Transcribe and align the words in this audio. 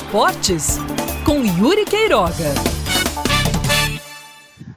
Esportes, 0.00 0.78
com 1.26 1.44
Yuri 1.44 1.84
Queiroga. 1.84 2.54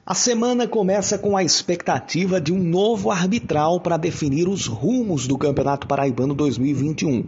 A 0.04 0.14
semana 0.14 0.68
começa 0.68 1.16
com 1.16 1.34
a 1.34 1.42
expectativa 1.42 2.38
de 2.38 2.52
um 2.52 2.62
novo 2.62 3.10
arbitral 3.10 3.80
para 3.80 3.96
definir 3.96 4.46
os 4.46 4.66
rumos 4.66 5.26
do 5.26 5.38
Campeonato 5.38 5.86
Paraibano 5.86 6.34
2021. 6.34 7.24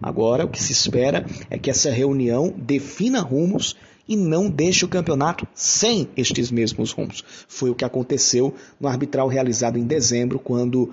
Agora, 0.00 0.44
o 0.44 0.48
que 0.48 0.62
se 0.62 0.72
espera 0.72 1.26
é 1.50 1.58
que 1.58 1.68
essa 1.68 1.90
reunião 1.90 2.54
defina 2.56 3.20
rumos 3.20 3.76
e 4.08 4.16
não 4.16 4.48
deixe 4.48 4.84
o 4.84 4.88
campeonato 4.88 5.46
sem 5.52 6.08
estes 6.16 6.52
mesmos 6.52 6.92
rumos. 6.92 7.24
Foi 7.48 7.68
o 7.68 7.74
que 7.74 7.84
aconteceu 7.84 8.54
no 8.80 8.88
arbitral 8.88 9.26
realizado 9.26 9.76
em 9.76 9.84
dezembro, 9.84 10.38
quando 10.38 10.92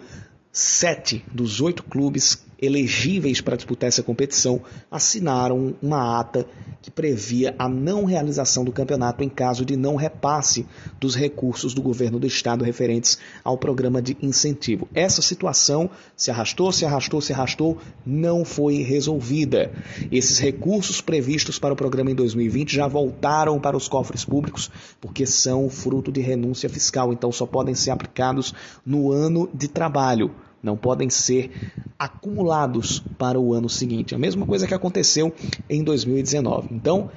sete 0.51 1.23
dos 1.31 1.61
oito 1.61 1.83
clubes 1.83 2.46
elegíveis 2.59 3.41
para 3.41 3.55
disputar 3.55 3.87
essa 3.87 4.03
competição 4.03 4.61
assinaram 4.89 5.75
uma 5.81 6.19
ata 6.19 6.45
que 6.81 6.89
previa 6.89 7.55
a 7.59 7.67
não 7.67 8.05
realização 8.05 8.63
do 8.63 8.71
campeonato 8.71 9.23
em 9.23 9.29
caso 9.29 9.65
de 9.65 9.75
não 9.75 9.95
repasse 9.95 10.65
dos 10.99 11.15
recursos 11.15 11.73
do 11.73 11.81
governo 11.81 12.19
do 12.19 12.27
estado 12.27 12.63
referentes 12.63 13.19
ao 13.43 13.57
programa 13.57 14.01
de 14.01 14.17
incentivo. 14.21 14.87
Essa 14.93 15.21
situação 15.21 15.89
se 16.15 16.31
arrastou, 16.31 16.71
se 16.71 16.85
arrastou, 16.85 17.21
se 17.21 17.33
arrastou, 17.33 17.77
não 18.05 18.43
foi 18.43 18.81
resolvida. 18.83 19.71
Esses 20.11 20.39
recursos 20.39 21.01
previstos 21.01 21.59
para 21.59 21.73
o 21.73 21.77
programa 21.77 22.11
em 22.11 22.15
2020 22.15 22.75
já 22.75 22.87
voltaram 22.87 23.59
para 23.59 23.77
os 23.77 23.87
cofres 23.87 24.23
públicos 24.25 24.71
porque 24.99 25.25
são 25.25 25.69
fruto 25.69 26.11
de 26.11 26.21
renúncia 26.21 26.69
fiscal, 26.69 27.11
então 27.11 27.31
só 27.31 27.45
podem 27.45 27.75
ser 27.75 27.91
aplicados 27.91 28.53
no 28.85 29.11
ano 29.11 29.49
de 29.53 29.67
trabalho 29.67 30.33
não 30.61 30.75
podem 30.75 31.09
ser 31.09 31.51
acumulados 31.97 33.03
para 33.17 33.39
o 33.39 33.53
ano 33.53 33.69
seguinte. 33.69 34.13
A 34.13 34.17
mesma 34.17 34.45
coisa 34.45 34.67
que 34.67 34.73
aconteceu 34.73 35.33
em 35.69 35.83
2019. 35.83 36.69
Então, 36.71 37.09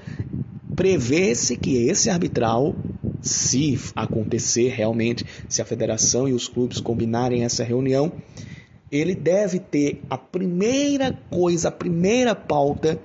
prevê-se 0.75 1.57
que 1.57 1.77
esse 1.89 2.09
arbitral, 2.09 2.75
se 3.21 3.79
acontecer 3.95 4.71
realmente, 4.71 5.27
se 5.49 5.61
a 5.61 5.65
federação 5.65 6.29
e 6.29 6.33
os 6.33 6.49
clubes 6.49 6.81
combinarem 6.81 7.45
essa 7.45 7.63
reunião, 7.63 8.13
ele 8.91 9.15
deve 9.15 9.59
ter 9.59 10.03
a 10.09 10.19
primeira 10.19 11.13
coisa, 11.31 11.69
a 11.69 11.73
primeira 11.73 12.35
pauta 12.35 13.01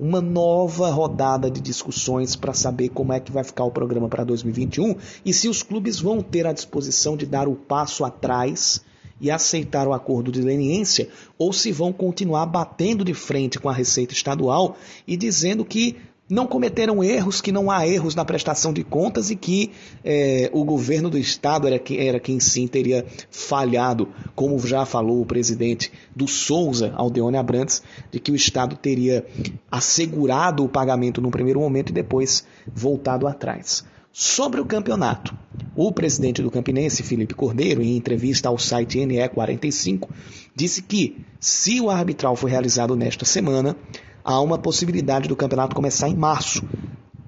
uma 0.00 0.22
nova 0.22 0.90
rodada 0.90 1.50
de 1.50 1.60
discussões 1.60 2.34
para 2.34 2.54
saber 2.54 2.88
como 2.88 3.12
é 3.12 3.20
que 3.20 3.30
vai 3.30 3.44
ficar 3.44 3.64
o 3.64 3.70
programa 3.70 4.08
para 4.08 4.24
2021 4.24 4.96
e 5.26 5.32
se 5.34 5.46
os 5.46 5.62
clubes 5.62 6.00
vão 6.00 6.22
ter 6.22 6.46
a 6.46 6.54
disposição 6.54 7.18
de 7.18 7.26
dar 7.26 7.46
o 7.46 7.54
passo 7.54 8.02
atrás 8.02 8.82
e 9.20 9.30
aceitar 9.30 9.86
o 9.86 9.92
acordo 9.92 10.32
de 10.32 10.40
leniência 10.40 11.08
ou 11.38 11.52
se 11.52 11.70
vão 11.72 11.92
continuar 11.92 12.46
batendo 12.46 13.04
de 13.04 13.14
frente 13.14 13.58
com 13.58 13.68
a 13.68 13.72
Receita 13.72 14.12
Estadual 14.12 14.76
e 15.06 15.16
dizendo 15.16 15.64
que 15.64 15.96
não 16.30 16.46
cometeram 16.46 17.02
erros, 17.02 17.40
que 17.40 17.50
não 17.50 17.72
há 17.72 17.84
erros 17.84 18.14
na 18.14 18.24
prestação 18.24 18.72
de 18.72 18.84
contas 18.84 19.30
e 19.30 19.36
que 19.36 19.72
é, 20.04 20.48
o 20.52 20.64
governo 20.64 21.10
do 21.10 21.18
Estado 21.18 21.66
era, 21.66 21.82
era 21.98 22.20
quem 22.20 22.38
sim 22.38 22.68
teria 22.68 23.04
falhado, 23.32 24.08
como 24.36 24.56
já 24.64 24.86
falou 24.86 25.20
o 25.20 25.26
presidente 25.26 25.90
do 26.14 26.28
Souza, 26.28 26.92
Aldeone 26.94 27.36
Abrantes, 27.36 27.82
de 28.12 28.20
que 28.20 28.30
o 28.30 28.36
Estado 28.36 28.76
teria 28.76 29.26
assegurado 29.68 30.64
o 30.64 30.68
pagamento 30.68 31.20
no 31.20 31.32
primeiro 31.32 31.58
momento 31.58 31.90
e 31.90 31.94
depois 31.94 32.46
voltado 32.72 33.26
atrás. 33.26 33.84
Sobre 34.12 34.60
o 34.60 34.66
campeonato, 34.66 35.36
o 35.82 35.90
presidente 35.90 36.42
do 36.42 36.50
Campinense, 36.50 37.02
Felipe 37.02 37.32
Cordeiro, 37.32 37.80
em 37.80 37.96
entrevista 37.96 38.50
ao 38.50 38.58
site 38.58 38.98
NE45, 38.98 40.10
disse 40.54 40.82
que, 40.82 41.16
se 41.40 41.80
o 41.80 41.88
arbitral 41.88 42.36
for 42.36 42.50
realizado 42.50 42.94
nesta 42.94 43.24
semana, 43.24 43.74
há 44.22 44.38
uma 44.42 44.58
possibilidade 44.58 45.26
do 45.26 45.34
campeonato 45.34 45.74
começar 45.74 46.10
em 46.10 46.14
março. 46.14 46.62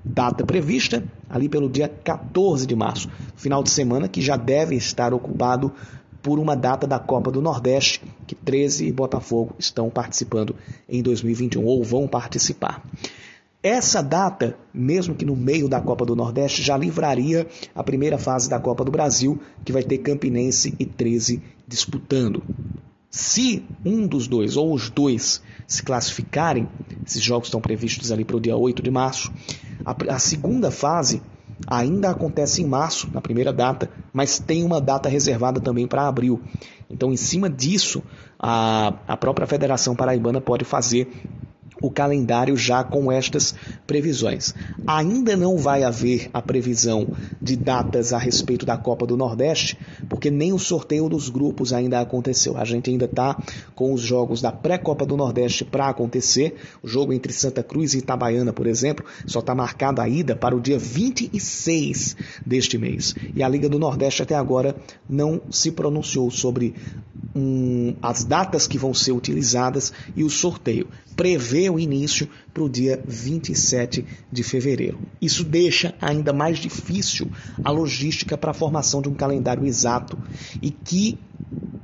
Data 0.04 0.44
prevista 0.44 1.02
ali 1.30 1.48
pelo 1.48 1.66
dia 1.66 1.88
14 1.88 2.66
de 2.66 2.76
março, 2.76 3.08
final 3.36 3.62
de 3.62 3.70
semana 3.70 4.06
que 4.06 4.20
já 4.20 4.36
deve 4.36 4.76
estar 4.76 5.14
ocupado 5.14 5.72
por 6.20 6.38
uma 6.38 6.54
data 6.54 6.86
da 6.86 6.98
Copa 6.98 7.30
do 7.30 7.40
Nordeste, 7.40 8.02
que 8.26 8.34
13 8.34 8.86
e 8.86 8.92
Botafogo 8.92 9.54
estão 9.58 9.88
participando 9.88 10.54
em 10.86 11.02
2021 11.02 11.64
ou 11.64 11.82
vão 11.82 12.06
participar. 12.06 12.84
Essa 13.62 14.02
data, 14.02 14.56
mesmo 14.74 15.14
que 15.14 15.24
no 15.24 15.36
meio 15.36 15.68
da 15.68 15.80
Copa 15.80 16.04
do 16.04 16.16
Nordeste, 16.16 16.62
já 16.62 16.76
livraria 16.76 17.46
a 17.72 17.84
primeira 17.84 18.18
fase 18.18 18.50
da 18.50 18.58
Copa 18.58 18.84
do 18.84 18.90
Brasil, 18.90 19.40
que 19.64 19.72
vai 19.72 19.84
ter 19.84 19.98
Campinense 19.98 20.74
e 20.80 20.84
13 20.84 21.40
disputando. 21.66 22.42
Se 23.08 23.64
um 23.84 24.06
dos 24.06 24.26
dois 24.26 24.56
ou 24.56 24.74
os 24.74 24.90
dois 24.90 25.42
se 25.66 25.82
classificarem, 25.82 26.68
esses 27.06 27.22
jogos 27.22 27.48
estão 27.48 27.60
previstos 27.60 28.10
ali 28.10 28.24
para 28.24 28.36
o 28.36 28.40
dia 28.40 28.56
8 28.56 28.82
de 28.82 28.90
março, 28.90 29.32
a, 29.84 30.14
a 30.14 30.18
segunda 30.18 30.70
fase 30.70 31.22
ainda 31.66 32.10
acontece 32.10 32.62
em 32.62 32.66
março, 32.66 33.08
na 33.12 33.20
primeira 33.20 33.52
data, 33.52 33.88
mas 34.12 34.40
tem 34.40 34.64
uma 34.64 34.80
data 34.80 35.08
reservada 35.08 35.60
também 35.60 35.86
para 35.86 36.08
abril. 36.08 36.40
Então, 36.90 37.12
em 37.12 37.16
cima 37.16 37.48
disso, 37.48 38.02
a, 38.38 38.94
a 39.06 39.16
própria 39.16 39.46
Federação 39.46 39.94
Paraibana 39.94 40.40
pode 40.40 40.64
fazer 40.64 41.08
o 41.82 41.90
calendário 41.90 42.56
já 42.56 42.82
com 42.84 43.10
estas 43.10 43.54
previsões. 43.86 44.54
Ainda 44.86 45.36
não 45.36 45.58
vai 45.58 45.82
haver 45.82 46.30
a 46.32 46.40
previsão 46.40 47.08
de 47.40 47.56
datas 47.56 48.12
a 48.12 48.18
respeito 48.18 48.64
da 48.64 48.76
Copa 48.76 49.06
do 49.06 49.16
Nordeste, 49.16 49.76
porque 50.08 50.30
nem 50.30 50.52
o 50.52 50.58
sorteio 50.58 51.08
dos 51.08 51.28
grupos 51.28 51.72
ainda 51.72 52.00
aconteceu. 52.00 52.56
A 52.56 52.64
gente 52.64 52.88
ainda 52.88 53.06
está 53.06 53.36
com 53.74 53.92
os 53.92 54.00
jogos 54.00 54.40
da 54.40 54.52
pré-Copa 54.52 55.04
do 55.04 55.16
Nordeste 55.16 55.64
para 55.64 55.88
acontecer. 55.88 56.54
O 56.82 56.88
jogo 56.88 57.12
entre 57.12 57.32
Santa 57.32 57.62
Cruz 57.62 57.94
e 57.94 57.98
Itabaiana, 57.98 58.52
por 58.52 58.66
exemplo, 58.66 59.04
só 59.26 59.40
está 59.40 59.54
marcada 59.54 60.02
a 60.02 60.08
ida 60.08 60.36
para 60.36 60.56
o 60.56 60.60
dia 60.60 60.78
26 60.78 62.16
deste 62.46 62.78
mês. 62.78 63.14
E 63.34 63.42
a 63.42 63.48
Liga 63.48 63.68
do 63.68 63.78
Nordeste 63.78 64.22
até 64.22 64.34
agora 64.36 64.76
não 65.08 65.40
se 65.50 65.72
pronunciou 65.72 66.30
sobre 66.30 66.74
um, 67.34 67.94
as 68.02 68.24
datas 68.24 68.66
que 68.66 68.78
vão 68.78 68.92
ser 68.92 69.12
utilizadas 69.12 69.92
e 70.14 70.24
o 70.24 70.30
sorteio. 70.30 70.88
Prevê 71.16 71.68
o 71.68 71.78
início 71.78 72.28
para 72.52 72.62
o 72.62 72.68
dia 72.68 73.02
27 73.06 74.04
de 74.30 74.42
fevereiro. 74.42 74.98
Isso 75.20 75.44
deixa 75.44 75.94
ainda 76.00 76.32
mais 76.32 76.58
difícil 76.58 77.30
a 77.64 77.70
logística 77.70 78.36
para 78.36 78.50
a 78.50 78.54
formação 78.54 79.02
de 79.02 79.08
um 79.08 79.14
calendário 79.14 79.66
exato 79.66 80.18
e 80.60 80.70
que 80.70 81.18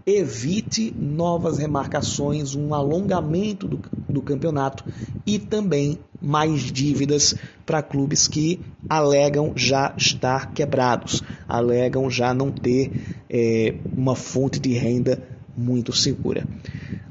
evite 0.07 0.95
novas 0.99 1.59
remarcações, 1.59 2.55
um 2.55 2.73
alongamento 2.73 3.69
do, 3.69 3.81
do 4.09 4.23
campeonato 4.23 4.85
e 5.27 5.39
também 5.39 5.99
mais 6.21 6.63
dívidas 6.63 7.35
para 7.67 7.83
clubes 7.83 8.27
que 8.27 8.61
alegam 8.89 9.53
já 9.55 9.95
estar 9.97 10.53
quebrados, 10.53 11.23
alegam 11.47 12.11
já 12.11 12.33
não 12.33 12.51
ter 12.51 12.91
é, 13.29 13.75
uma 13.95 14.17
fonte 14.17 14.59
de 14.59 14.73
renda 14.73 15.23
muito 15.59 15.93
segura. 15.93 16.47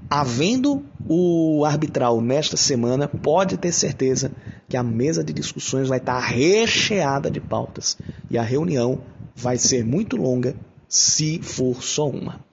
Havendo 0.10 0.84
o 1.08 1.66
arbitral 1.66 2.22
nesta 2.22 2.56
semana, 2.56 3.08
pode 3.08 3.58
ter 3.58 3.72
certeza 3.72 4.32
que 4.70 4.78
a 4.78 4.84
mesa 4.84 5.24
de 5.24 5.34
discussões 5.34 5.88
vai 5.88 5.98
estar 5.98 6.20
recheada 6.20 7.30
de 7.30 7.40
pautas 7.40 7.98
e 8.30 8.38
a 8.38 8.44
reunião 8.44 9.00
vai 9.36 9.58
ser 9.58 9.84
muito 9.86 10.16
longa 10.16 10.56
se 10.88 11.40
for 11.42 11.84
só 11.84 12.10
uma. 12.10 12.47